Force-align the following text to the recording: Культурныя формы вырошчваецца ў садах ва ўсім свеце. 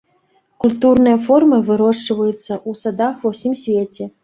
Культурныя 0.63 1.17
формы 1.27 1.59
вырошчваецца 1.67 2.51
ў 2.55 2.71
садах 2.83 3.15
ва 3.25 3.29
ўсім 3.37 3.53
свеце. 3.63 4.13